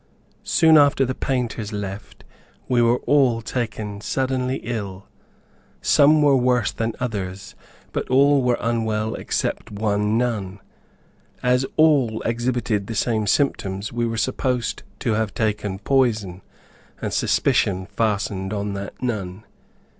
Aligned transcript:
Soon 0.41 0.79
after 0.79 1.05
the 1.05 1.13
painters 1.13 1.71
left 1.71 2.23
we 2.67 2.81
were 2.81 2.97
all 3.05 3.39
taken 3.39 4.01
suddenly 4.01 4.55
ill. 4.63 5.05
Some 5.79 6.23
were 6.23 6.35
worse 6.35 6.71
than 6.71 6.95
others, 6.99 7.53
but 7.91 8.09
all 8.09 8.41
were 8.41 8.57
unwell 8.59 9.13
except 9.13 9.69
one 9.69 10.17
nun. 10.17 10.57
As 11.43 11.67
all 11.77 12.19
exhibited 12.23 12.87
the 12.87 12.95
same 12.95 13.27
symptoms, 13.27 13.93
we 13.93 14.07
were 14.07 14.17
supposed 14.17 14.81
to 15.01 15.11
have 15.13 15.35
taken 15.35 15.77
poison, 15.77 16.41
and 16.99 17.13
suspicion 17.13 17.85
fastened 17.85 18.51
on 18.53 18.73
that 18.73 18.99
nun. 19.03 19.43